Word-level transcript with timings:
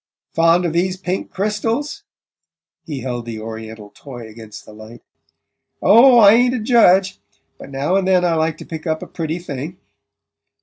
"Fond 0.33 0.65
of 0.65 0.73
these 0.73 0.97
pink 0.97 1.29
crystals?" 1.29 2.01
He 2.85 3.01
held 3.01 3.27
the 3.27 3.39
oriental 3.39 3.91
toy 3.91 4.27
against 4.27 4.65
the 4.65 4.73
light. 4.73 5.03
"Oh, 5.79 6.17
I 6.17 6.31
ain't 6.33 6.55
a 6.55 6.59
judge 6.59 7.19
but 7.59 7.69
now 7.69 7.95
and 7.95 8.07
then 8.07 8.25
I 8.25 8.33
like 8.33 8.57
to 8.57 8.65
pick 8.65 8.87
up 8.87 9.03
a 9.03 9.05
pretty 9.07 9.37
thing." 9.37 9.77